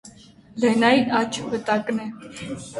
[0.63, 2.11] Լենայի աջ վտակն է։